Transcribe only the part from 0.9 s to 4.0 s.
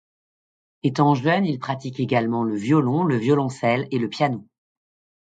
jeune, il pratique également le violon, le violoncelle et